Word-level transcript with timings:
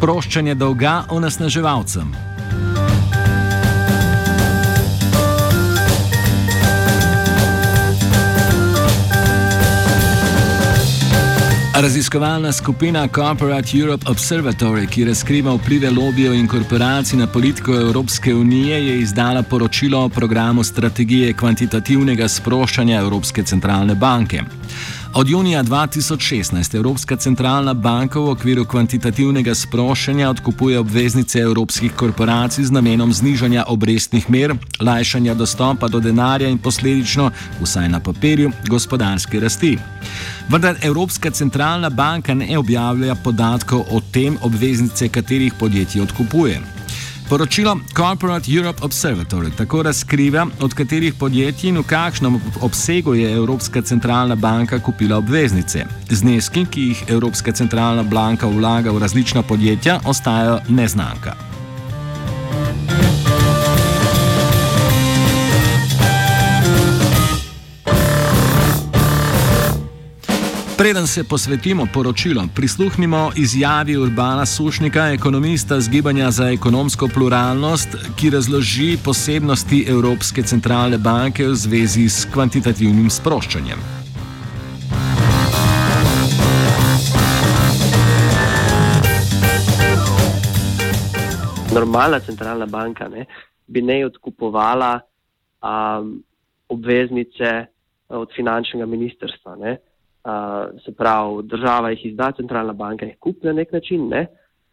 Sproščanje 0.00 0.54
dolga 0.56 1.02
onesnaževalcem. 1.12 2.14
Raziskovalna 11.76 12.52
skupina 12.52 13.08
Corporate 13.08 13.76
Europe 13.76 14.08
Observatory, 14.08 14.86
ki 14.88 15.04
razkriva 15.04 15.52
vplive 15.58 15.90
lobijev 15.90 16.34
in 16.34 16.48
korporacij 16.48 17.18
na 17.18 17.26
politiko 17.26 17.76
Evropske 17.76 18.34
unije, 18.34 18.80
je 18.86 19.00
izdala 19.00 19.42
poročilo 19.42 20.04
o 20.04 20.08
programu 20.08 20.64
strategije 20.64 21.32
kvantitativnega 21.32 22.28
sproščanja 22.28 23.00
Evropske 23.00 23.42
centralne 23.42 23.94
banke. 23.94 24.42
Od 25.14 25.28
junija 25.28 25.62
2016 25.62 26.76
Evropska 26.76 27.16
centralna 27.16 27.74
banka 27.74 28.20
v 28.20 28.30
okviru 28.30 28.64
kvantitativnega 28.64 29.54
sproščanja 29.54 30.28
odkupuje 30.30 30.78
obveznice 30.78 31.40
evropskih 31.40 31.92
korporacij 31.98 32.64
z 32.64 32.70
namenom 32.70 33.12
znižanja 33.12 33.64
obrestnih 33.66 34.30
mer, 34.30 34.54
lajšanja 34.80 35.34
dostopa 35.34 35.88
do 35.88 36.00
denarja 36.00 36.48
in 36.48 36.58
posledično, 36.58 37.30
vsaj 37.58 37.88
na 37.88 38.00
papirju, 38.00 38.52
gospodarske 38.68 39.40
rasti. 39.40 39.76
Vendar 40.48 40.76
Evropska 40.82 41.30
centralna 41.30 41.90
banka 41.90 42.34
ne 42.34 42.58
objavlja 42.58 43.14
podatkov 43.14 43.90
o 43.90 44.00
tem, 44.12 44.38
obveznice 44.42 45.08
katerih 45.08 45.54
podjetij 45.58 46.02
odkupuje. 46.02 46.79
Poročilo 47.30 47.78
Corporate 47.96 48.50
Europe 48.50 48.82
Observatory 48.82 49.50
tako 49.56 49.82
razkriva, 49.82 50.46
od 50.60 50.74
katerih 50.74 51.14
podjetij 51.14 51.68
in 51.68 51.78
v 51.78 51.84
kakšnem 51.86 52.40
obsegu 52.60 53.14
je 53.14 53.30
Evropska 53.32 53.82
centralna 53.82 54.34
banka 54.34 54.78
kupila 54.78 55.16
obveznice. 55.16 55.84
Zneski, 56.10 56.64
ki 56.66 56.80
jih 56.88 57.04
Evropska 57.08 57.52
centralna 57.52 58.02
banka 58.02 58.46
vlaga 58.46 58.90
v 58.90 58.98
različna 58.98 59.42
podjetja, 59.42 60.00
ostajajo 60.04 60.58
neznanka. 60.68 61.49
Preden 70.80 71.06
se 71.06 71.28
posvetimo 71.28 71.86
poročilom, 71.94 72.48
prisluhnimo 72.56 73.30
izjavi 73.36 73.96
Urbana 73.96 74.46
Sušnika, 74.46 75.02
ekonomista 75.12 75.80
z 75.80 75.88
Gibanja 75.90 76.30
za 76.30 76.46
ekonomsko 76.48 77.08
pluralnost, 77.14 77.88
ki 78.20 78.30
razloži 78.30 78.96
posebnosti 79.04 79.84
Evropske 79.88 80.42
centralne 80.42 80.98
banke 80.98 81.44
v 81.44 81.54
zvezi 81.54 82.08
s 82.08 82.24
kvantitativnim 82.32 83.10
sproščanjem. 83.10 83.76
Normalna 91.74 92.20
centralna 92.20 92.66
banka 92.66 93.08
ne, 93.08 93.26
bi 93.66 93.82
ne 93.82 94.06
odkupovala 94.06 95.00
um, 95.60 96.24
obveznice 96.68 97.66
od 98.08 98.28
finančnega 98.36 98.86
ministrstva. 98.86 99.56
Ne 99.56 99.76
se 100.84 100.92
pravi, 100.92 101.42
država 101.42 101.90
jih 101.90 102.06
izda, 102.06 102.32
centralna 102.36 102.72
banka 102.72 103.06
jih 103.06 103.16
kupi 103.18 103.46
na 103.46 103.52
nek 103.52 103.72
način, 103.72 104.08
ne? 104.08 104.26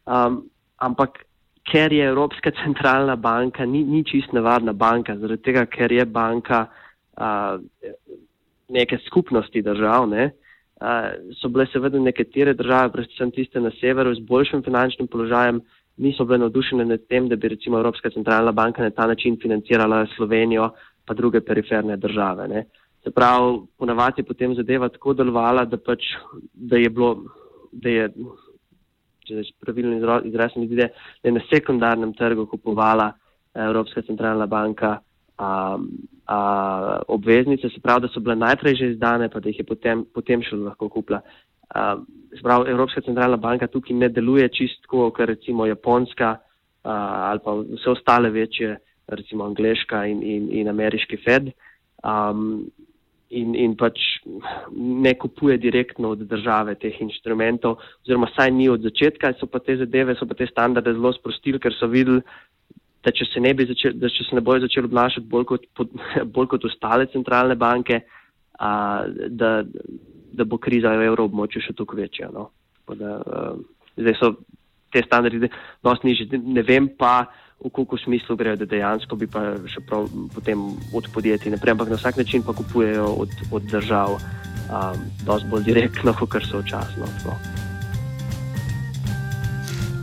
um, 0.06 0.42
ampak 0.78 1.24
ker 1.72 1.94
je 1.94 2.08
Evropska 2.08 2.52
centralna 2.64 3.16
banka, 3.16 3.66
ni, 3.66 3.84
ni 3.84 4.04
čist 4.04 4.34
navadna 4.34 4.74
banka, 4.74 5.16
zaradi 5.16 5.44
tega, 5.44 5.66
ker 5.66 5.92
je 5.92 6.06
banka 6.06 6.66
uh, 6.68 7.60
neke 8.70 9.00
skupnosti 9.06 9.62
držav, 9.62 10.10
ne? 10.10 10.30
uh, 10.82 11.16
so 11.40 11.50
bile 11.50 11.68
seveda 11.72 12.00
nekatere 12.00 12.54
države, 12.54 12.92
predvsem 12.92 13.32
tiste 13.32 13.64
na 13.64 13.72
severu, 13.80 14.16
z 14.16 14.20
boljšim 14.28 14.64
finančnim 14.64 15.08
položajem, 15.08 15.62
niso 15.98 16.26
bile 16.26 16.44
navdušene 16.44 16.86
nad 16.86 17.08
tem, 17.10 17.30
da 17.30 17.36
bi 17.36 17.56
recimo 17.56 17.80
Evropska 17.80 18.10
centralna 18.10 18.52
banka 18.52 18.84
na 18.84 18.90
ta 18.90 19.08
način 19.08 19.40
financirala 19.42 20.06
Slovenijo 20.16 20.70
pa 21.06 21.14
druge 21.14 21.42
periferne 21.42 21.98
države. 21.98 22.48
Ne? 22.48 22.66
Se 23.08 23.12
pravi, 23.12 23.62
ponavadi 23.78 24.20
je 24.20 24.26
potem 24.28 24.56
zadeva 24.56 24.90
tako 24.92 25.14
delovala, 25.16 25.64
da, 25.66 25.78
pač, 25.80 26.04
da 26.52 26.76
je 26.76 26.90
bilo, 26.92 27.14
da 27.72 27.90
je, 27.90 28.08
če 29.24 29.44
se 29.48 29.54
pravilno 29.64 30.18
izrazim, 30.28 30.66
da 30.76 30.90
je 31.24 31.32
na 31.32 31.40
sekundarnem 31.48 32.12
trgu 32.18 32.44
kupovala 32.52 33.14
eh, 33.14 33.64
Evropska 33.64 34.02
centralna 34.04 34.44
banka 34.52 34.98
a, 35.38 35.52
a, 36.26 36.40
obveznice, 37.08 37.70
se 37.72 37.80
pravi, 37.80 38.04
da 38.04 38.12
so 38.12 38.20
bile 38.20 38.36
najprej 38.42 38.76
že 38.76 38.90
izdane, 38.92 39.30
pa 39.32 39.40
da 39.40 39.54
jih 39.54 39.62
je 39.62 39.68
potem, 39.70 40.04
potem 40.14 40.44
še 40.44 40.60
lahko 40.60 40.90
kupila. 40.92 41.22
A, 41.72 41.94
se 42.36 42.44
pravi, 42.44 42.74
Evropska 42.74 43.06
centralna 43.08 43.40
banka 43.40 43.70
tukaj 43.72 43.96
ne 43.96 44.10
deluje 44.12 44.50
čistko, 44.52 45.14
kot 45.16 45.32
recimo 45.32 45.70
Japonska 45.70 46.34
a, 46.84 46.98
ali 47.30 47.40
pa 47.46 47.56
vse 47.62 47.94
ostale 47.96 48.36
večje, 48.36 48.76
recimo 49.08 49.48
angliška 49.48 50.04
in, 50.12 50.20
in, 50.24 50.52
in 50.60 50.76
ameriški 50.76 51.22
Fed. 51.24 51.54
Um, 52.04 52.68
in, 53.30 53.56
in 53.56 53.76
pač 53.76 54.00
ne 54.72 55.14
kupuje 55.20 55.58
direktno 55.60 56.14
od 56.16 56.24
države 56.30 56.76
teh 56.80 56.96
inštrumentov, 57.04 57.78
oziroma 58.06 58.30
saj 58.36 58.52
ni 58.56 58.70
od 58.70 58.86
začetka, 58.86 59.34
so 59.40 59.50
pa 59.52 59.60
te 59.60 59.78
zadeve, 59.78 60.16
so 60.16 60.28
pa 60.28 60.38
te 60.38 60.48
standarde 60.48 60.94
zelo 60.96 61.12
sprostili, 61.16 61.60
ker 61.60 61.76
so 61.76 61.90
videli, 61.92 62.22
da 63.04 63.14
če 63.16 63.28
se 63.30 63.44
ne, 63.44 63.54
začel, 63.68 63.96
da 64.00 64.10
če 64.12 64.28
se 64.28 64.36
ne 64.36 64.44
bojo 64.44 64.64
začeli 64.66 64.90
obnašati 64.90 65.28
bolj 65.32 65.48
kot, 65.54 65.66
pod, 65.76 65.96
bolj 66.36 66.52
kot 66.56 66.68
ostale 66.70 67.10
centralne 67.14 67.56
banke, 67.60 68.02
a, 68.60 68.70
da, 69.30 69.52
da 70.34 70.46
bo 70.46 70.60
kriza 70.62 70.96
v 70.98 71.10
evroobmočju 71.12 71.68
še 71.68 71.76
toliko 71.78 72.00
večja. 72.00 72.32
No? 72.34 72.50
Da, 72.88 73.18
a, 73.20 73.50
zdaj 73.98 74.18
so 74.22 74.32
te 74.94 75.04
standardi 75.04 75.52
dosti 75.84 76.08
nižji, 76.08 76.40
ne 76.48 76.64
vem 76.66 76.88
pa, 76.96 77.28
v 77.66 77.70
koliko 77.70 77.98
smislu 77.98 78.36
grejo, 78.36 78.56
da 78.56 78.66
dejansko 78.66 79.16
bi 79.16 79.28
pa 79.28 79.42
še 79.68 79.82
prav 79.82 80.08
potem 80.36 80.62
od 80.94 81.08
podjetij 81.14 81.52
naprej, 81.52 81.74
ampak 81.74 81.90
na 81.90 81.98
vsak 81.98 82.18
način 82.18 82.44
pa 82.46 82.54
kupujejo 82.54 83.06
od, 83.24 83.30
od 83.52 83.64
držav, 83.72 84.18
um, 84.18 85.08
dosti 85.26 85.50
bolj 85.50 85.64
direktno, 85.64 86.14
kot 86.14 86.46
so 86.46 86.62
včasno. 86.62 87.10
No. 87.26 87.38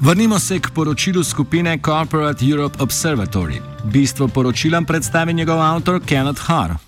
Vrnimo 0.04 0.38
se 0.38 0.58
k 0.60 0.70
poročilu 0.74 1.24
skupine 1.24 1.78
Corporate 1.78 2.44
Europe 2.44 2.78
Observatory. 2.78 3.60
Bistvo 3.84 4.28
poročila 4.28 4.82
predstavi 4.82 5.34
njegov 5.34 5.62
avtor 5.62 6.00
Kenneth 6.06 6.40
Harr. 6.40 6.83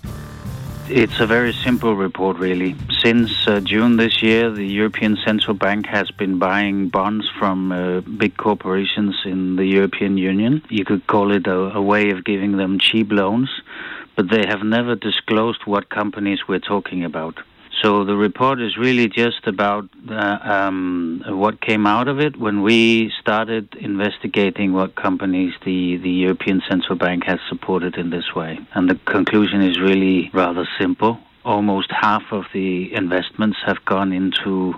It's 0.89 1.19
a 1.19 1.27
very 1.27 1.51
simple 1.51 1.97
report, 1.97 2.37
really. 2.37 2.73
Since 3.03 3.45
uh, 3.45 3.59
June 3.59 3.97
this 3.97 4.23
year, 4.23 4.49
the 4.49 4.65
European 4.65 5.17
Central 5.25 5.53
Bank 5.53 5.85
has 5.87 6.09
been 6.11 6.39
buying 6.39 6.87
bonds 6.87 7.29
from 7.37 7.73
uh, 7.73 7.99
big 7.99 8.37
corporations 8.37 9.13
in 9.25 9.57
the 9.57 9.65
European 9.65 10.17
Union. 10.17 10.63
You 10.69 10.85
could 10.85 11.05
call 11.05 11.33
it 11.33 11.45
a, 11.45 11.75
a 11.75 11.81
way 11.81 12.11
of 12.11 12.23
giving 12.23 12.55
them 12.55 12.79
cheap 12.79 13.11
loans, 13.11 13.49
but 14.15 14.29
they 14.29 14.45
have 14.47 14.63
never 14.63 14.95
disclosed 14.95 15.59
what 15.65 15.89
companies 15.89 16.47
we're 16.47 16.59
talking 16.59 17.03
about. 17.03 17.37
So 17.81 18.03
the 18.05 18.15
report 18.15 18.59
is 18.59 18.75
really 18.75 19.07
just 19.07 19.45
about 19.45 19.87
uh, 20.09 20.39
um, 20.41 21.23
what 21.27 21.61
came 21.61 21.85
out 21.85 22.07
of 22.07 22.19
it 22.19 22.35
when 22.35 22.63
we 22.63 23.11
started 23.21 23.75
investigating 23.79 24.73
what 24.73 24.95
companies 24.95 25.53
the, 25.63 25.97
the 25.97 26.09
European 26.09 26.61
Central 26.67 26.97
Bank 26.97 27.23
has 27.25 27.39
supported 27.49 27.95
in 27.95 28.09
this 28.09 28.33
way. 28.35 28.59
And 28.73 28.89
the 28.89 28.95
conclusion 29.05 29.61
is 29.61 29.79
really 29.79 30.31
rather 30.33 30.67
simple. 30.79 31.19
Almost 31.45 31.91
half 31.91 32.23
of 32.31 32.45
the 32.51 32.93
investments 32.93 33.57
have 33.65 33.85
gone 33.85 34.11
into 34.11 34.73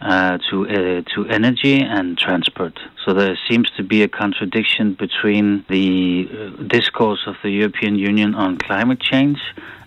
uh, 0.00 0.38
to 0.50 0.66
uh, 0.66 1.02
to 1.14 1.26
energy 1.28 1.80
and 1.80 2.16
transport. 2.16 2.78
So 3.04 3.12
there 3.12 3.38
seems 3.48 3.70
to 3.76 3.82
be 3.82 4.02
a 4.02 4.08
contradiction 4.08 4.94
between 4.94 5.64
the 5.68 6.28
uh, 6.30 6.62
discourse 6.62 7.20
of 7.26 7.36
the 7.42 7.50
European 7.50 7.96
Union 7.96 8.34
on 8.34 8.56
climate 8.56 9.00
change 9.00 9.40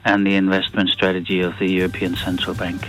and 0.05 0.25
the 0.25 0.35
investment 0.35 0.89
strategy 0.89 1.41
of 1.41 1.53
the 1.59 1.67
European 1.67 2.15
Central 2.15 2.55
Bank. 2.55 2.87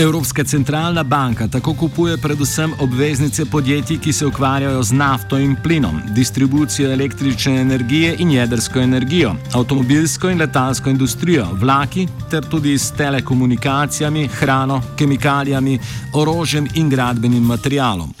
Evropska 0.00 0.44
centralna 0.44 1.02
banka 1.02 1.48
tako 1.48 1.74
kupuje 1.74 2.16
predvsem 2.16 2.72
obveznice 2.80 3.44
podjetij, 3.44 3.98
ki 3.98 4.12
se 4.12 4.26
ukvarjajo 4.26 4.82
z 4.82 4.92
nafto 4.92 5.38
in 5.38 5.56
plinom, 5.62 6.00
distribucijo 6.14 6.92
električne 6.92 7.60
energije 7.60 8.16
in 8.18 8.30
jedrsko 8.30 8.80
energijo, 8.80 9.34
avtomobilsko 9.52 10.30
in 10.30 10.38
letalsko 10.38 10.90
industrijo, 10.90 11.46
vlaki 11.52 12.08
ter 12.30 12.44
tudi 12.44 12.78
s 12.78 12.92
telekomunikacijami, 12.96 14.28
hrano, 14.28 14.82
kemikalijami, 14.96 15.78
orožjem 16.14 16.68
in 16.74 16.88
gradbenim 16.90 17.44
materialom. 17.44 18.14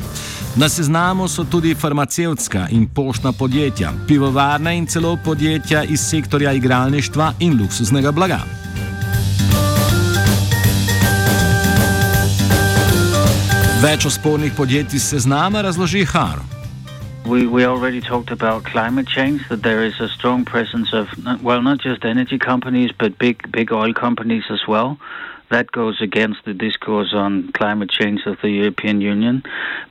Na 0.56 0.68
seznamu 0.68 1.28
so 1.28 1.44
tudi 1.44 1.74
farmacevtska 1.74 2.68
in 2.70 2.88
poštna 2.94 3.32
podjetja, 3.32 3.92
pivovarna 4.08 4.72
in 4.72 4.86
celo 4.86 5.16
podjetja 5.24 5.84
iz 5.84 6.00
sektorja 6.00 6.52
igralništva 6.52 7.32
in 7.38 7.62
luksuznega 7.62 8.12
blaga. 8.12 8.60
Več 13.80 14.04
o 14.04 14.10
spornih 14.12 14.52
podjetjih 14.52 15.00
seznama 15.00 15.62
razloži 15.64 16.02
Har. 16.04 16.42
We, 17.24 17.46
we 17.46 17.64
already 17.64 18.00
talked 18.00 18.30
about 18.30 18.64
climate 18.64 19.08
change, 19.08 19.48
that 19.48 19.62
there 19.62 19.86
is 19.86 19.96
a 20.00 20.08
strong 20.08 20.44
presence 20.44 20.92
of, 20.92 21.08
well, 21.42 21.62
not 21.62 21.80
just 21.80 22.04
energy 22.04 22.36
companies, 22.36 22.90
but 22.92 23.16
big, 23.18 23.50
big 23.50 23.72
oil 23.72 23.94
companies 23.94 24.44
as 24.50 24.68
well. 24.68 24.98
that 25.50 25.72
goes 25.72 26.00
against 26.00 26.44
the 26.44 26.54
discourse 26.54 27.12
on 27.12 27.50
climate 27.52 27.90
change 27.90 28.20
of 28.26 28.36
the 28.40 28.50
European 28.50 29.00
Union. 29.00 29.42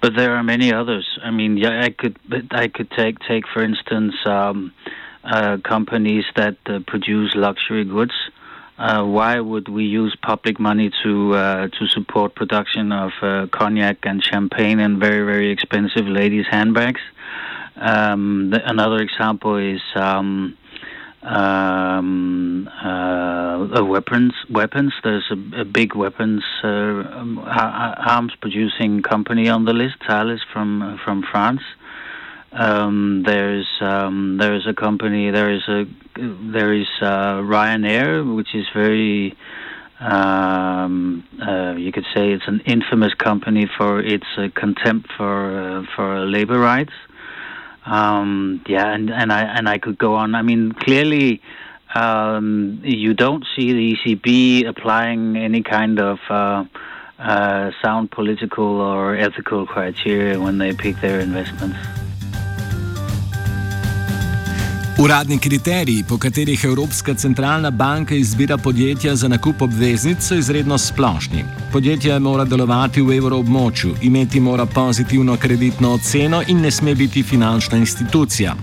But 0.01 0.15
there 0.15 0.35
are 0.35 0.44
many 0.44 0.71
others. 0.71 1.06
I 1.21 1.31
mean, 1.31 1.57
yeah, 1.57 1.83
I 1.83 1.89
could 1.89 2.15
I 2.51 2.68
could 2.69 2.89
take 2.92 3.19
take 3.27 3.45
for 3.53 3.62
instance 3.62 4.15
um, 4.25 4.71
uh, 5.24 5.57
companies 5.63 6.25
that 6.35 6.57
uh, 6.65 6.80
produce 6.88 7.35
luxury 7.35 7.83
goods. 7.83 8.13
Uh, 8.80 9.04
why 9.04 9.42
would 9.42 9.68
we 9.68 9.84
use 9.84 10.16
public 10.22 10.58
money 10.58 10.90
to 11.04 11.36
uh, 11.36 11.68
to 11.68 11.86
support 11.88 12.34
production 12.34 12.94
of 12.94 13.12
uh, 13.22 13.46
cognac 13.52 13.98
and 14.04 14.24
champagne 14.24 14.80
and 14.80 15.00
very 15.02 15.26
very 15.26 15.52
expensive 15.52 16.08
ladies' 16.08 16.46
handbags? 16.50 17.02
Um, 17.76 18.52
the, 18.52 18.62
another 18.70 19.00
example 19.00 19.58
is 19.58 19.81
um, 19.96 20.58
um, 21.24 22.70
uh, 22.70 23.84
weapons. 23.84 24.34
Weapons. 24.50 24.94
There's 25.04 25.30
a, 25.30 25.62
a 25.62 25.66
big 25.66 25.94
weapons 25.94 26.42
uh, 26.64 26.68
um, 26.68 27.38
arms 27.46 28.34
producing 28.40 29.02
company 29.02 29.50
on 29.50 29.66
the 29.66 29.74
list. 29.74 29.98
Thales 30.08 30.40
from 30.54 30.98
from 31.04 31.24
France. 31.30 31.64
Um, 32.51 33.24
there's 33.25 33.68
um, 33.80 34.38
there's 34.40 34.66
a 34.68 34.74
company. 34.74 35.30
There 35.30 35.54
is 35.54 35.62
a 35.68 35.86
there 36.16 36.74
is 36.74 36.88
uh, 37.01 37.42
Ryanair, 37.42 38.36
which 38.36 38.56
is 38.56 38.66
very 38.74 39.38
um, 40.00 41.25
uh, 41.46 41.75
you 41.78 41.92
could 41.92 42.06
say 42.16 42.31
it's 42.31 42.48
an 42.48 42.62
infamous 42.66 43.13
company 43.13 43.69
for 43.78 44.00
its 44.00 44.25
uh, 44.38 44.48
contempt 44.56 45.12
for 45.16 45.60
uh, 45.60 45.84
for 45.96 46.25
labor 46.25 46.57
rights. 46.57 46.94
Um, 47.86 48.63
yeah, 48.68 48.94
and, 48.94 49.10
and 49.10 49.31
I 49.31 49.42
and 49.42 49.68
I 49.68 49.78
could 49.78 49.98
go 49.98 50.16
on. 50.16 50.36
I 50.36 50.42
mean, 50.42 50.72
clearly, 50.72 51.42
um, 51.94 52.81
you 52.84 53.13
don't 53.13 53.45
see 53.56 53.74
the 53.74 53.95
ECB 53.95 54.68
applying 54.68 55.38
any 55.38 55.62
kind 55.63 56.00
of 56.00 56.19
uh, 56.30 56.66
uh, 57.19 57.72
sound 57.84 58.12
political 58.12 58.81
or 58.81 59.16
ethical 59.16 59.68
criteria 59.68 60.40
when 60.40 60.57
they 60.57 60.74
pick 60.74 61.00
their 61.02 61.19
investments. 61.19 61.78
Uradni 65.00 65.38
kriteriji, 65.38 66.04
po 66.04 66.18
katerih 66.18 66.63
Evropska 66.63 67.13
centralna 67.13 67.72
banka 67.72 68.16
izbira 68.16 68.57
podjetja 68.57 69.16
za 69.16 69.28
nakup 69.28 69.62
obveznic, 69.62 70.18
so 70.28 70.36
izredno 70.36 70.78
splošni. 70.78 71.44
Podjetje 71.72 72.19
mora 72.19 72.46
delovati 72.46 73.01
v 73.01 73.16
evroobmočju, 73.18 73.96
imeti 74.01 74.40
mora 74.40 74.66
pozitivno 74.66 75.38
kreditno 75.38 75.94
oceno 75.94 76.44
in 76.48 76.62
ne 76.62 76.72
sme 76.72 76.96
biti 76.96 77.24
finančna 77.24 77.78
institucija. 77.78 78.56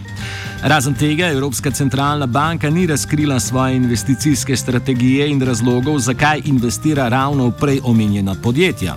Razen 0.63 0.95
tega, 0.95 1.27
Evropska 1.27 1.71
centralna 1.71 2.27
banka 2.27 2.71
ni 2.71 2.87
razkrila 2.87 3.41
svoje 3.41 3.77
investicijske 3.77 4.57
strategije 4.57 5.31
in 5.31 5.43
razlogov, 5.43 5.99
zakaj 5.99 6.43
investira 6.45 7.09
ravno 7.09 7.47
v 7.47 7.53
prej 7.61 7.81
omenjena 7.85 8.35
podjetja. 8.43 8.97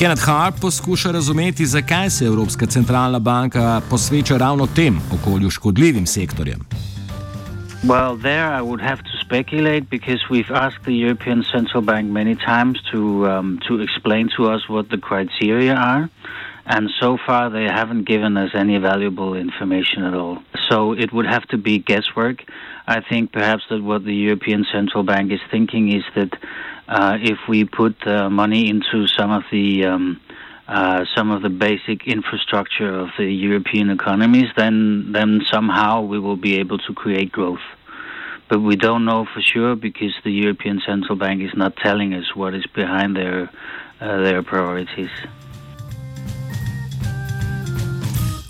Kenneth 0.00 0.26
Hart 0.26 0.54
poskuša 0.60 1.10
razumeti, 1.12 1.66
zakaj 1.66 2.10
se 2.10 2.24
Evropska 2.24 2.66
centralna 2.66 3.18
banka 3.18 3.80
posveča 3.90 4.36
ravno 4.36 4.66
tem 4.66 5.00
okolju 5.12 5.50
škodljivim 5.50 6.06
sektorjem. 6.06 6.60
Well, 7.84 8.16
there 8.22 8.48
I 8.58 8.62
would 8.62 8.80
have 8.80 9.02
to 9.02 9.14
speculate 9.24 9.84
because 9.90 10.20
we've 10.30 10.52
asked 10.64 10.82
the 10.84 10.96
European 11.06 11.44
Central 11.52 11.82
Bank 11.82 12.04
many 12.10 12.34
times 12.34 12.76
to 12.92 13.00
um, 13.32 13.58
to 13.68 13.72
explain 13.86 14.28
to 14.36 14.42
us 14.54 14.62
what 14.68 14.86
the 14.88 15.00
criteria 15.08 15.74
are, 15.74 16.08
and 16.74 16.84
so 17.00 17.18
far 17.26 17.50
they 17.50 17.68
haven't 17.80 18.04
given 18.12 18.32
us 18.44 18.50
any 18.54 18.78
valuable 18.78 19.32
information 19.46 20.00
at 20.08 20.14
all. 20.14 20.36
So 20.68 20.76
it 21.02 21.10
would 21.12 21.28
have 21.34 21.46
to 21.52 21.58
be 21.58 21.74
guesswork. 21.92 22.38
I 22.96 22.98
think 23.08 23.32
perhaps 23.32 23.64
that 23.70 23.82
what 23.90 24.00
the 24.04 24.16
European 24.26 24.62
Central 24.72 25.04
Bank 25.12 25.26
is 25.32 25.42
thinking 25.50 25.84
is 25.98 26.04
that 26.14 26.32
uh, 26.90 27.16
if 27.20 27.38
we 27.48 27.64
put 27.64 27.94
uh, 28.06 28.28
money 28.28 28.68
into 28.68 29.06
some 29.06 29.30
of 29.30 29.44
the 29.52 29.84
um, 29.86 30.20
uh, 30.68 31.04
some 31.16 31.30
of 31.30 31.42
the 31.42 31.48
basic 31.48 32.06
infrastructure 32.06 32.92
of 33.00 33.08
the 33.18 33.30
European 33.48 33.90
economies, 33.90 34.48
then 34.56 35.12
then 35.12 35.40
somehow 35.50 36.02
we 36.02 36.18
will 36.18 36.36
be 36.36 36.58
able 36.58 36.78
to 36.78 36.92
create 36.92 37.30
growth. 37.32 37.66
But 38.48 38.58
we 38.60 38.74
don't 38.74 39.04
know 39.04 39.26
for 39.32 39.40
sure 39.40 39.76
because 39.76 40.14
the 40.24 40.32
European 40.32 40.80
Central 40.84 41.16
Bank 41.16 41.40
is 41.42 41.54
not 41.54 41.76
telling 41.76 42.14
us 42.14 42.34
what 42.34 42.52
is 42.54 42.66
behind 42.74 43.16
their 43.16 43.50
uh, 44.00 44.22
their 44.26 44.42
priorities. 44.42 45.14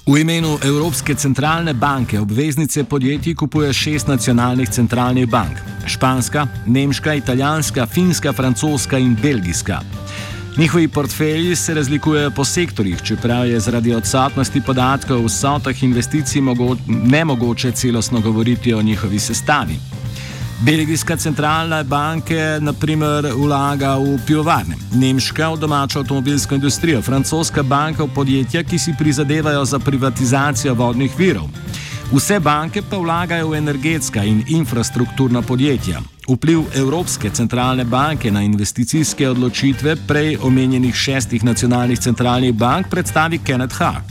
V 0.07 0.21
imenu 0.21 0.59
Evropske 0.65 1.15
centralne 1.15 1.75
banke 1.75 2.21
obveznice 2.21 2.85
podjetij 2.85 3.35
kupuje 3.35 3.73
šest 3.73 4.09
nacionalnih 4.09 4.69
centralnih 4.69 5.29
bank: 5.31 5.57
španska, 5.91 6.47
nemška, 6.67 7.15
italijanska, 7.15 7.87
finska, 7.87 8.33
francoska 8.33 8.99
in 8.99 9.17
belgijska. 9.23 9.81
Njihovi 10.57 10.89
portfelji 10.89 11.57
se 11.57 11.75
razlikujejo 11.75 12.31
po 12.31 12.45
sektorjih, 12.45 13.03
čeprav 13.03 13.47
je 13.47 13.61
zaradi 13.61 13.95
odsotnosti 13.95 14.61
podatkov 14.61 15.25
o 15.25 15.27
vsotah 15.27 15.83
investicij 15.83 16.43
nemogoče 16.87 17.73
celostno 17.73 18.21
govoriti 18.21 18.75
o 18.75 18.83
njihovi 18.83 19.19
sestavi. 19.19 19.79
Belgijska 20.61 21.17
centralna 21.17 21.83
banka 21.83 22.59
naprimer 22.61 23.27
vlaga 23.37 23.95
v 23.97 24.19
pivovarne, 24.27 24.77
nemška 24.95 25.49
v 25.49 25.57
domačo 25.57 25.99
avtomobilsko 25.99 26.55
industrijo, 26.55 27.03
francoska 27.03 27.63
banka 27.63 28.05
v 28.05 28.15
podjetja, 28.15 28.63
ki 28.63 28.79
si 28.79 28.93
prizadevajo 28.99 29.65
za 29.65 29.79
privatizacijo 29.79 30.75
vodnih 30.75 31.19
virov. 31.19 31.49
Vse 32.11 32.41
banke 32.43 32.83
pa 32.83 32.99
vlagajo 32.99 33.53
v 33.53 33.59
energetska 33.62 34.25
in 34.27 34.43
infrastrukturna 34.49 35.43
podjetja. 35.47 36.01
Vpliv 36.27 36.65
Evropske 36.75 37.31
centralne 37.31 37.85
banke 37.85 38.31
na 38.35 38.43
investicijske 38.43 39.29
odločitve 39.29 39.95
prej 40.09 40.37
omenjenih 40.43 40.95
šestih 40.95 41.45
nacionalnih 41.45 41.99
centralnih 41.99 42.55
bank 42.55 42.91
predstavi 42.91 43.39
Kenneth 43.39 43.79
Hart. 43.79 44.11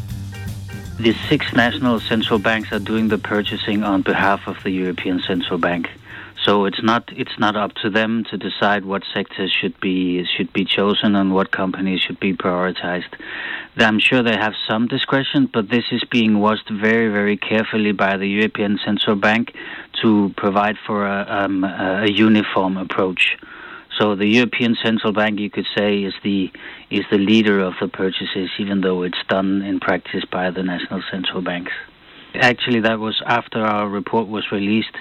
The 1.00 1.14
six 1.30 1.52
national 1.56 2.00
central 2.00 2.40
banks 2.40 2.72
are 2.72 2.80
doing 2.80 3.12
the 3.12 3.18
purchasing 3.18 3.84
on 3.84 4.02
behalf 4.02 4.48
of 4.48 4.56
the 4.64 4.72
European 4.72 5.20
Central 5.28 5.60
Bank. 5.60 5.88
So 6.50 6.66
it's 6.66 6.82
not 6.82 7.04
it's 7.16 7.38
not 7.38 7.56
up 7.56 7.74
to 7.84 7.92
them 7.92 8.26
to 8.32 8.36
decide 8.36 8.84
what 8.84 9.04
sectors 9.14 9.52
should 9.52 9.80
be 9.80 10.26
should 10.36 10.52
be 10.52 10.66
chosen 10.66 11.16
and 11.16 11.32
what 11.32 11.52
companies 11.52 12.02
should 12.02 12.20
be 12.20 12.34
prioritized. 12.34 13.14
I'm 13.78 14.00
sure 14.00 14.24
they 14.24 14.36
have 14.36 14.54
some 14.68 14.88
discretion, 14.88 15.48
but 15.54 15.70
this 15.70 15.84
is 15.92 16.04
being 16.10 16.40
watched 16.40 16.68
very 16.72 17.10
very 17.10 17.38
carefully 17.38 17.92
by 17.92 18.18
the 18.18 18.26
European 18.26 18.80
Central 18.84 19.16
Bank 19.16 19.54
to 20.02 20.34
provide 20.38 20.78
for 20.88 21.06
a, 21.06 21.20
um, 21.30 21.64
a 21.64 22.08
uniform 22.10 22.78
approach. 22.78 23.38
So 24.00 24.16
the 24.16 24.28
European 24.28 24.76
Central 24.84 25.14
Bank, 25.14 25.40
you 25.40 25.52
could 25.52 25.68
say, 25.78 26.00
is 26.00 26.16
the 26.24 26.52
is 26.90 27.06
the 27.12 27.20
leader 27.20 27.60
of 27.60 27.76
the 27.80 27.88
purchases, 27.88 28.50
even 28.58 28.82
though 28.82 29.04
it's 29.04 29.24
done 29.28 29.62
in 29.62 29.80
practice 29.80 30.26
by 30.32 30.50
the 30.50 30.64
national 30.64 31.04
central 31.12 31.44
banks. 31.44 31.74
Actually, 32.36 32.82
that 32.82 33.00
was 33.00 33.22
after 33.26 33.60
our 33.60 33.90
report 33.90 34.28
was 34.28 34.52
released. 34.52 34.96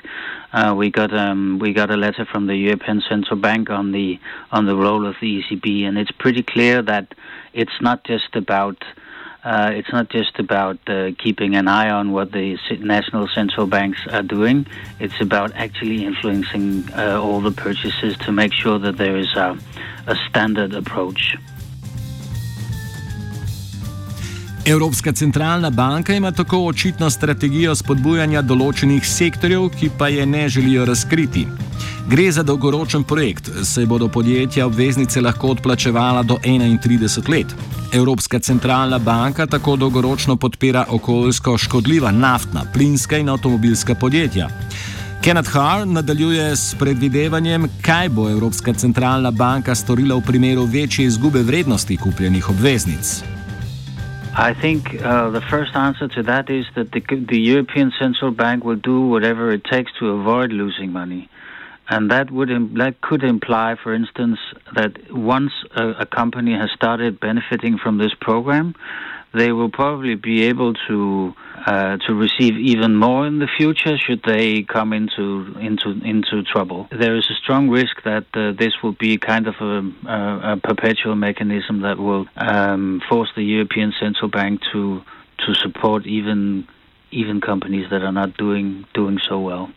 Uh, 0.52 0.74
we 0.76 0.90
got 0.90 1.12
um, 1.12 1.58
we 1.58 1.74
got 1.74 1.90
a 1.90 1.96
letter 1.96 2.24
from 2.24 2.46
the 2.46 2.56
European 2.56 3.02
Central 3.06 3.38
Bank 3.38 3.68
on 3.68 3.92
the 3.92 4.18
on 4.50 4.64
the 4.64 4.74
role 4.74 5.06
of 5.06 5.14
the 5.20 5.42
ECB, 5.42 5.84
and 5.84 5.98
it's 5.98 6.10
pretty 6.10 6.42
clear 6.42 6.80
that 6.80 7.14
it's 7.52 7.82
not 7.82 8.02
just 8.04 8.34
about 8.34 8.82
uh, 9.44 9.70
it's 9.72 9.92
not 9.92 10.08
just 10.08 10.38
about 10.38 10.78
uh, 10.88 11.10
keeping 11.18 11.54
an 11.54 11.68
eye 11.68 11.90
on 11.90 12.12
what 12.12 12.32
the 12.32 12.58
national 12.80 13.28
central 13.28 13.66
banks 13.66 14.00
are 14.10 14.22
doing. 14.22 14.66
It's 14.98 15.20
about 15.20 15.52
actually 15.54 16.04
influencing 16.04 16.90
uh, 16.92 17.20
all 17.22 17.40
the 17.40 17.52
purchases 17.52 18.16
to 18.18 18.32
make 18.32 18.52
sure 18.52 18.78
that 18.78 18.96
there 18.96 19.16
is 19.16 19.32
a, 19.36 19.56
a 20.06 20.16
standard 20.28 20.74
approach. 20.74 21.36
Evropska 24.64 25.12
centralna 25.12 25.70
banka 25.70 26.14
ima 26.14 26.32
tako 26.32 26.58
očitno 26.66 27.10
strategijo 27.10 27.74
spodbujanja 27.74 28.42
določenih 28.42 29.06
sektorjev, 29.06 29.68
ki 29.78 29.90
pa 29.98 30.08
je 30.08 30.26
ne 30.26 30.48
želijo 30.48 30.84
razkriti. 30.84 31.46
Gre 32.08 32.32
za 32.32 32.42
dolgoročen 32.42 33.04
projekt, 33.04 33.50
saj 33.62 33.86
bodo 33.86 34.08
podjetja 34.08 34.66
obveznice 34.66 35.20
lahko 35.20 35.54
odplačevala 35.56 36.22
do 36.22 36.38
31 36.44 37.28
let. 37.28 37.54
Evropska 37.92 38.38
centralna 38.38 38.98
banka 38.98 39.46
tako 39.46 39.76
dolgoročno 39.76 40.36
podpira 40.36 40.84
okoljsko 40.88 41.58
škodljiva 41.58 42.10
naftna, 42.10 42.64
plinska 42.72 43.18
in 43.18 43.28
avtomobilska 43.28 43.94
podjetja. 43.94 44.48
Kenneth 45.22 45.50
Haar 45.50 45.86
nadaljuje 45.86 46.56
s 46.56 46.74
predvidevanjem, 46.78 47.68
kaj 47.82 48.08
bo 48.08 48.30
Evropska 48.30 48.72
centralna 48.72 49.30
banka 49.30 49.74
storila 49.74 50.16
v 50.16 50.22
primeru 50.26 50.64
večje 50.64 51.04
izgube 51.04 51.42
vrednosti 51.42 51.96
kupljenih 51.96 52.50
obveznic. 52.50 53.37
I 54.40 54.54
think 54.54 54.94
uh, 55.02 55.30
the 55.30 55.40
first 55.40 55.74
answer 55.74 56.06
to 56.06 56.22
that 56.22 56.48
is 56.48 56.64
that 56.76 56.92
the, 56.92 57.00
the 57.00 57.40
European 57.40 57.92
Central 57.98 58.30
Bank 58.30 58.62
will 58.62 58.76
do 58.76 59.00
whatever 59.00 59.50
it 59.50 59.64
takes 59.64 59.90
to 59.98 60.10
avoid 60.10 60.52
losing 60.52 60.92
money. 60.92 61.28
And 61.88 62.12
that 62.12 62.30
would 62.30 62.48
that 62.76 63.00
could 63.00 63.24
imply, 63.24 63.74
for 63.82 63.92
instance, 63.92 64.38
that 64.76 65.12
once 65.12 65.50
a, 65.74 65.88
a, 66.02 66.06
company 66.06 66.52
has 66.52 66.70
started 66.70 67.18
benefiting 67.18 67.78
from 67.78 67.98
this 67.98 68.14
program, 68.20 68.76
they 69.34 69.50
will 69.50 69.70
probably 69.70 70.14
be 70.14 70.44
able 70.44 70.74
to 70.86 71.34
uh, 71.66 71.96
to 72.06 72.14
receive 72.14 72.56
even 72.58 72.94
more 72.94 73.26
in 73.26 73.38
the 73.38 73.48
future 73.56 73.96
should 73.98 74.22
they 74.24 74.62
come 74.62 74.92
into 74.92 75.56
into 75.58 75.90
into 76.04 76.42
trouble. 76.42 76.88
There 76.90 77.16
is 77.16 77.28
a 77.30 77.34
strong 77.34 77.68
risk 77.68 78.02
that 78.04 78.26
uh, 78.34 78.52
this 78.52 78.74
will 78.82 78.92
be 78.92 79.18
kind 79.18 79.46
of 79.46 79.54
a, 79.60 79.82
a, 80.06 80.52
a 80.52 80.56
perpetual 80.56 81.16
mechanism 81.16 81.82
that 81.82 81.98
will 81.98 82.26
um, 82.36 83.02
force 83.08 83.30
the 83.34 83.42
European 83.42 83.92
Central 84.00 84.30
Bank 84.30 84.60
to 84.72 85.02
to 85.46 85.54
support 85.54 86.06
even 86.06 86.66
even 87.10 87.40
companies 87.40 87.90
that 87.90 88.02
are 88.02 88.12
not 88.12 88.36
doing 88.36 88.84
doing 88.94 89.18
so 89.28 89.40
well. 89.40 89.70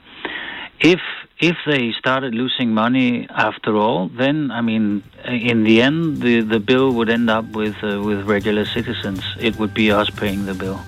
If 0.80 1.00
if 1.40 1.58
they 1.66 1.92
started 1.98 2.36
losing 2.36 2.74
money 2.74 3.28
after 3.30 3.76
all, 3.76 4.10
then 4.10 4.52
I 4.52 4.62
mean, 4.62 5.04
in 5.26 5.64
the 5.64 5.82
end, 5.82 6.22
the, 6.22 6.42
the 6.42 6.60
bill 6.60 6.94
would 6.94 7.10
end 7.10 7.30
up 7.30 7.46
with 7.52 7.76
uh, 7.84 8.02
with 8.02 8.28
regular 8.28 8.66
citizens. 8.66 9.24
It 9.40 9.58
would 9.58 9.74
be 9.74 9.92
us 9.92 10.10
paying 10.10 10.46
the 10.46 10.54
bill. 10.54 10.80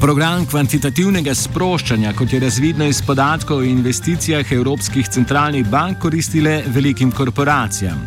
Program 0.00 0.46
kvantitativnega 0.48 1.34
sproščanja, 1.36 2.14
kot 2.16 2.32
je 2.32 2.38
razvidno 2.40 2.86
iz 2.88 3.02
podatkov 3.04 3.58
o 3.60 3.66
investicijah 3.68 4.52
evropskih 4.52 5.08
centralnih 5.12 5.66
bank, 5.68 5.98
koristile 6.00 6.62
velikim 6.72 7.12
korporacijam. 7.12 8.00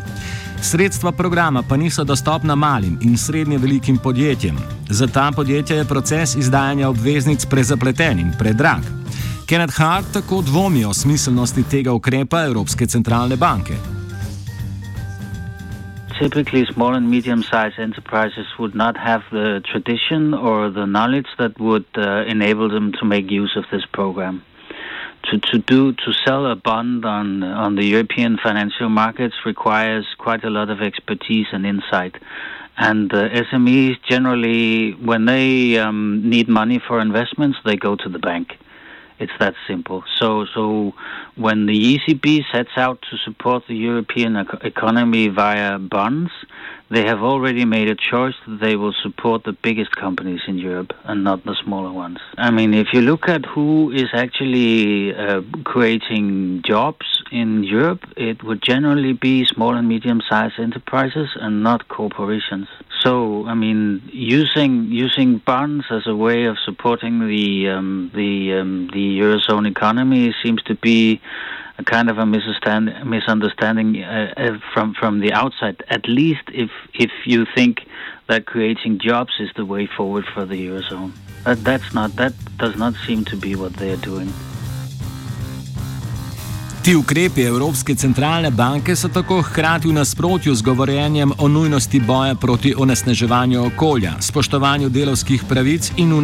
Sredstva 0.62 1.12
programa 1.12 1.62
pa 1.62 1.78
niso 1.78 2.04
dostopna 2.04 2.56
malim 2.56 2.98
in 3.02 3.18
srednje 3.18 3.58
velikim 3.62 3.98
podjetjem. 3.98 4.58
Za 4.90 5.08
ta 5.08 5.30
podjetja 5.36 5.78
je 5.78 5.86
proces 5.86 6.36
izdajanja 6.36 6.90
obveznic 6.90 7.46
prezapleten 7.46 8.20
in 8.20 8.34
predrag. 8.40 8.82
Kenneth 9.46 9.78
Hart 9.78 10.14
tako 10.14 10.42
dvomi 10.42 10.86
o 10.86 10.94
smiselnosti 10.94 11.64
tega 11.64 11.94
ukrepa 11.94 12.46
Evropske 12.46 12.88
centralne 12.88 13.36
banke. 13.36 13.78
Typically 16.20 16.66
small 16.66 16.94
and 16.96 17.10
medium-sized 17.10 17.80
enterprises 17.80 18.46
would 18.60 18.76
not 18.76 18.98
have 18.98 19.24
the 19.32 19.62
tradition 19.66 20.34
or 20.34 20.70
the 20.70 20.86
knowledge 20.86 21.28
that 21.38 21.60
would 21.60 21.86
uh, 21.96 22.24
enable 22.26 22.70
them 22.70 22.92
to 23.00 23.06
make 23.06 23.30
use 23.30 23.56
of 23.56 23.66
this 23.72 23.86
program. 23.92 24.44
To, 25.32 25.40
to 25.40 25.60
do 25.60 25.94
to 25.94 26.14
sell 26.26 26.46
a 26.46 26.56
bond 26.56 27.06
on 27.06 27.44
on 27.44 27.76
the 27.76 27.86
European 27.86 28.38
financial 28.38 28.90
markets 28.90 29.36
requires 29.46 30.06
quite 30.18 30.44
a 30.44 30.50
lot 30.50 30.70
of 30.70 30.82
expertise 30.82 31.48
and 31.54 31.66
insight. 31.66 32.16
And 32.78 33.14
uh, 33.14 33.30
SMEs 33.30 33.96
generally, 34.10 34.92
when 34.94 35.26
they 35.26 35.78
um, 35.78 36.30
need 36.30 36.50
money 36.50 36.82
for 36.86 37.00
investments, 37.00 37.58
they 37.64 37.78
go 37.78 37.96
to 37.96 38.10
the 38.10 38.20
bank. 38.20 38.58
It's 39.20 39.32
that 39.40 39.54
simple. 39.68 40.04
So, 40.20 40.46
so 40.54 40.94
when 41.36 41.66
the 41.66 41.98
ECB 41.98 42.44
sets 42.52 42.72
out 42.78 43.02
to 43.12 43.18
support 43.18 43.64
the 43.68 43.76
European 43.76 44.36
economy 44.36 45.28
via 45.28 45.78
bonds, 45.80 46.32
they 46.94 47.06
have 47.06 47.22
already 47.24 47.66
made 47.66 47.90
a 47.90 47.96
choice 47.96 48.36
that 48.48 48.60
they 48.60 48.76
will 48.76 48.94
support 49.02 49.44
the 49.44 49.54
biggest 49.54 49.96
companies 49.96 50.42
in 50.48 50.58
Europe 50.58 50.94
and 51.06 51.24
not 51.24 51.44
the 51.44 51.56
smaller 51.64 51.92
ones. 51.92 52.20
I 52.38 52.52
mean, 52.52 52.74
if 52.74 52.88
you 52.94 53.02
look 53.02 53.28
at 53.28 53.46
who 53.46 53.92
is 53.92 54.10
actually 54.14 55.16
uh, 55.16 55.42
creating 55.64 56.62
jobs 56.66 57.24
in 57.32 57.64
Europe, 57.64 58.02
it 58.16 58.44
would 58.44 58.62
generally 58.62 59.14
be 59.14 59.46
small 59.46 59.74
and 59.76 59.88
medium 59.88 60.22
sized 60.30 60.60
enterprises 60.60 61.30
and 61.40 61.64
not 61.64 61.88
corporations. 61.88 62.68
So, 63.02 63.46
I 63.48 63.56
mean, 63.56 64.02
using 64.14 64.86
using 64.86 65.40
bonds 65.40 65.86
as 65.90 66.08
a 66.08 66.16
way 66.16 66.46
of 66.46 66.58
supporting 66.64 67.28
the 67.28 67.70
um, 67.70 68.12
the 68.14 68.54
um, 68.60 68.90
the 68.94 69.20
eurozone 69.20 69.70
economy 69.70 70.34
seems 70.44 70.62
to 70.64 70.76
be 70.76 71.22
a 71.78 71.84
kind 71.84 72.10
of 72.10 72.18
a 72.18 72.26
misunderstanding 72.26 74.04
uh, 74.04 74.34
uh, 74.38 74.58
from 74.74 74.94
from 74.94 75.20
the 75.20 75.34
outside. 75.34 75.84
At 75.90 76.08
least 76.08 76.44
if 76.50 76.70
if 76.94 77.12
you 77.26 77.46
think 77.56 77.88
that 78.30 78.46
creating 78.46 79.00
jobs 79.00 79.34
is 79.40 79.50
the 79.56 79.66
way 79.66 79.86
forward 79.86 80.26
for 80.34 80.46
the 80.46 80.68
eurozone, 80.68 81.12
that, 81.46 81.64
that's 81.64 81.94
not 81.94 82.16
that 82.18 82.34
does 82.58 82.76
not 82.76 82.94
seem 83.06 83.26
to 83.26 83.36
be 83.36 83.56
what 83.56 83.74
they 83.74 83.92
are 83.92 83.98
doing. 83.98 84.32
Ti 86.84 86.96
ukrepi 86.96 87.42
Evropske 87.42 87.96
centralne 87.96 88.50
banke 88.52 88.96
so 88.96 89.08
tako 89.08 89.38
hkrati 89.42 89.88
v 89.88 89.94
nasprotju 89.94 90.56
z 90.56 90.62
govorjenjem 90.62 91.32
o 91.40 91.48
nujnosti 91.48 92.00
boja 92.00 92.36
proti 92.36 92.74
onesnaževanju 92.78 93.64
okolja, 93.66 94.12
spoštovanju 94.20 94.90
delovskih 94.90 95.48
pravic 95.50 95.92
in 95.98 96.14
v 96.14 96.22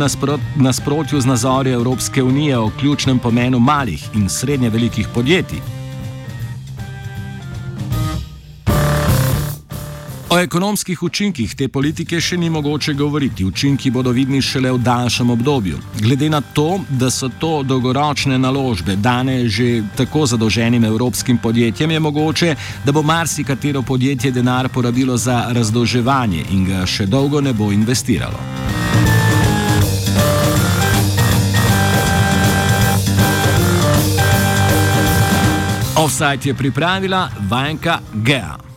nasprotju 0.56 1.22
z 1.22 1.26
nazori 1.26 1.72
Evropske 1.72 2.24
unije 2.24 2.58
o 2.58 2.72
ključnem 2.80 3.20
pomenu 3.20 3.60
malih 3.60 4.10
in 4.16 4.30
srednje 4.30 4.70
velikih 4.70 5.08
podjetij. 5.16 5.79
O 10.40 10.42
ekonomskih 10.42 11.02
učinkih 11.04 11.52
te 11.56 11.66
politike 11.68 12.16
še 12.24 12.38
ni 12.40 12.48
mogoče 12.50 12.94
govoriti. 12.96 13.44
Učinki 13.46 13.90
bodo 13.92 14.14
vidni 14.16 14.40
šele 14.42 14.72
v 14.72 14.78
daljšem 14.80 15.34
obdobju. 15.34 15.80
Glede 16.00 16.30
na 16.32 16.40
to, 16.42 16.80
da 16.90 17.10
so 17.12 17.28
to 17.42 17.50
dolgoročne 17.68 18.38
naložbe, 18.40 18.96
dane 18.96 19.50
že 19.50 19.84
tako 19.98 20.24
zadolženim 20.26 20.86
evropskim 20.86 21.38
podjetjem, 21.44 21.92
je 21.92 22.00
mogoče, 22.00 22.56
da 22.86 22.92
bo 22.92 23.04
marsikatero 23.04 23.82
podjetje 23.82 24.32
denar 24.32 24.70
porabilo 24.70 25.18
za 25.18 25.50
razdolževanje 25.52 26.46
in 26.56 26.64
ga 26.66 26.86
še 26.86 27.06
dolgo 27.06 27.42
ne 27.42 27.54
bo 27.54 27.72
investiralo. 27.76 28.40
Offside 36.00 36.48
je 36.48 36.56
pripravila 36.56 37.28
Vanka 37.52 38.00
Gea. 38.24 38.69